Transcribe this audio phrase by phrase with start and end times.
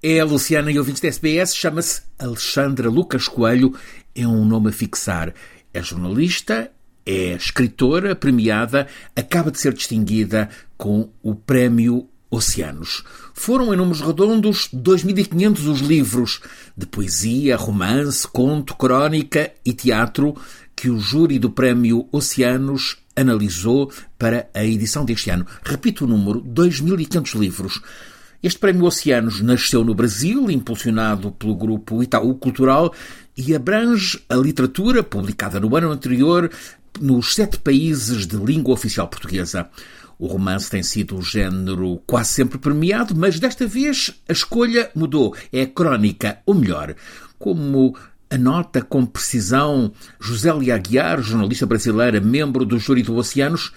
[0.00, 3.74] É a Luciana e ouvintes da SBS, chama-se Alexandra Lucas Coelho,
[4.14, 5.34] é um nome a fixar.
[5.74, 6.70] É jornalista,
[7.04, 8.86] é escritora premiada,
[9.16, 13.02] acaba de ser distinguida com o Prémio Oceanos.
[13.34, 16.40] Foram, em números redondos, 2.500 os livros
[16.76, 20.36] de poesia, romance, conto, crónica e teatro
[20.76, 25.44] que o júri do Prémio Oceanos analisou para a edição deste ano.
[25.64, 27.82] Repito o número: 2.500 livros.
[28.40, 32.94] Este Prémio Oceanos nasceu no Brasil, impulsionado pelo grupo Itaú Cultural,
[33.36, 36.48] e abrange a literatura publicada no ano anterior
[37.00, 39.68] nos sete países de língua oficial portuguesa.
[40.20, 45.34] O romance tem sido um género quase sempre premiado, mas desta vez a escolha mudou.
[45.52, 46.94] É a crónica, ou melhor,
[47.40, 47.96] como
[48.30, 53.72] anota com precisão José Aguiar, jornalista brasileira, membro do Júri do Oceanos,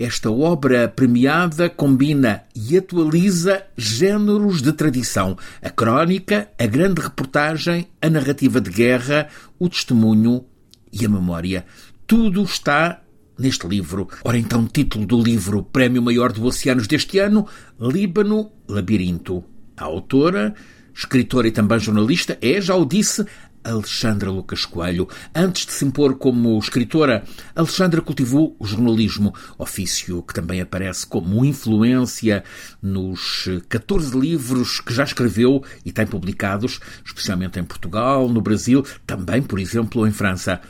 [0.00, 8.08] esta obra premiada combina e atualiza géneros de tradição: a crónica, a grande reportagem, a
[8.08, 10.46] narrativa de guerra, o testemunho
[10.90, 11.66] e a memória.
[12.06, 13.02] Tudo está
[13.38, 14.08] neste livro.
[14.24, 17.46] Ora, então, título do livro Prémio Maior do Oceanos deste ano:
[17.78, 19.44] Líbano, Labirinto.
[19.76, 20.54] A autora,
[20.94, 23.26] escritora e também jornalista, é, já o disse,
[23.64, 25.08] Alexandra Lucas Coelho.
[25.34, 31.44] Antes de se impor como escritora, Alexandra cultivou o jornalismo, ofício que também aparece como
[31.44, 32.44] influência
[32.82, 39.42] nos 14 livros que já escreveu e tem publicados, especialmente em Portugal, no Brasil, também,
[39.42, 40.60] por exemplo, em França.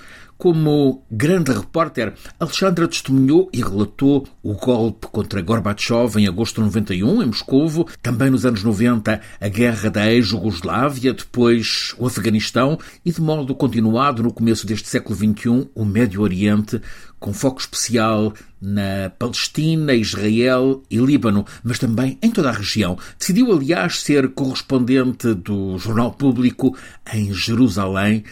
[0.41, 7.23] Como grande repórter, Alexandra testemunhou e relatou o golpe contra Gorbachev em agosto de 91,
[7.23, 13.21] em Moscovo, também nos anos 90 a guerra da ex-Jugoslávia, depois o Afeganistão e, de
[13.21, 16.81] modo continuado, no começo deste século XXI, o Médio Oriente,
[17.19, 22.97] com foco especial na Palestina, Israel e Líbano, mas também em toda a região.
[23.19, 26.75] Decidiu, aliás, ser correspondente do Jornal Público
[27.13, 28.25] em Jerusalém,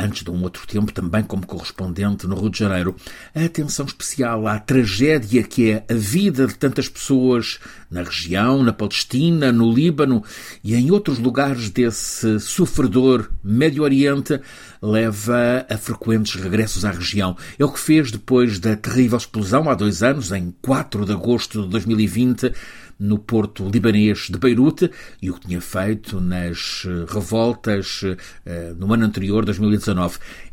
[0.00, 2.96] antes de um outro tempo também como correspondente no Rio de Janeiro.
[3.34, 7.58] A atenção especial à tragédia que é a vida de tantas pessoas
[7.90, 10.22] na região, na Palestina, no Líbano
[10.62, 14.40] e em outros lugares desse sofredor Médio Oriente
[14.80, 17.36] leva a frequentes regressos à região.
[17.58, 21.62] É o que fez depois da terrível explosão há dois anos, em 4 de agosto
[21.62, 22.52] de 2020,
[23.00, 24.90] no porto libanês de Beirute
[25.22, 28.02] e o que tinha feito nas revoltas
[28.44, 29.89] eh, no ano anterior, 2019.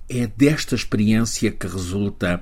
[0.09, 2.41] É desta experiência que resulta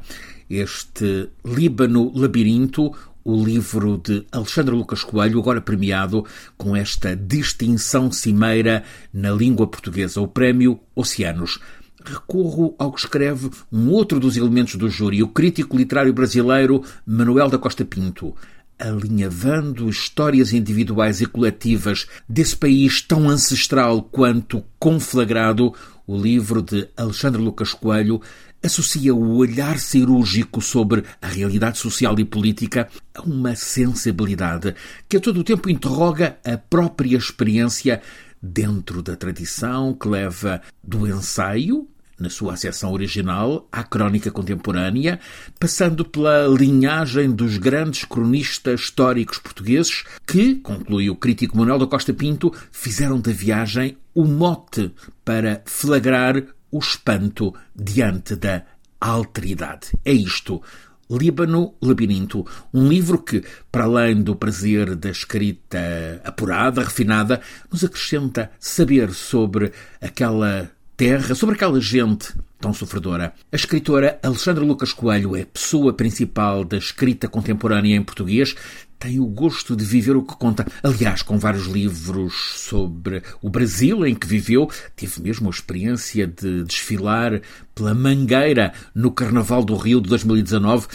[0.50, 6.23] este Líbano Labirinto, o livro de Alexandre Lucas Coelho, agora premiado
[6.56, 11.59] com esta distinção cimeira na língua portuguesa, o Prémio Oceanos.
[12.03, 17.50] Recorro ao que escreve um outro dos elementos do júri, o crítico literário brasileiro Manuel
[17.50, 18.35] da Costa Pinto
[18.80, 25.74] alinhavando histórias individuais e coletivas desse país tão ancestral quanto conflagrado,
[26.08, 28.22] o livro de Alexandre Lucas Coelho
[28.63, 34.75] associa o olhar cirúrgico sobre a realidade social e política a uma sensibilidade
[35.07, 38.02] que a todo o tempo interroga a própria experiência
[38.42, 41.88] dentro da tradição que leva do ensaio
[42.20, 45.20] na sua acessão original, à crónica contemporânea,
[45.59, 52.14] passando pela linhagem dos grandes cronistas históricos portugueses que, conclui o crítico Manuel da Costa
[52.14, 54.94] Pinto, fizeram da viagem o mote
[55.24, 58.64] para flagrar o espanto diante da
[59.00, 59.92] alteridade.
[60.04, 60.62] É isto.
[61.09, 65.78] Líbano Labirinto, um livro que, para além do prazer da escrita
[66.24, 69.72] apurada, refinada, nos acrescenta saber sobre
[70.02, 73.33] aquela terra, sobre aquela gente tão sofredora.
[73.51, 78.56] A escritora Alexandra Lucas Coelho é pessoa principal da escrita contemporânea em português.
[78.97, 80.66] Tem o gosto de viver o que conta.
[80.81, 86.63] Aliás, com vários livros sobre o Brasil em que viveu, teve mesmo a experiência de
[86.63, 87.41] desfilar
[87.75, 90.88] pela Mangueira no Carnaval do Rio de 2019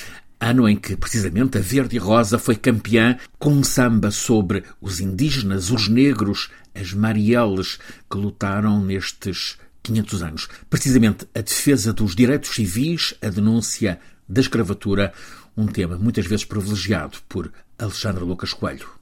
[0.42, 5.70] ano em que, precisamente, a Verde Rosa foi campeã com um samba sobre os indígenas,
[5.70, 7.78] os negros, as Marielles,
[8.10, 10.48] que lutaram nestes 500 anos.
[10.68, 15.12] Precisamente a defesa dos direitos civis, a denúncia da escravatura,
[15.56, 18.99] um tema muitas vezes privilegiado por Alexandre Lucas Coelho.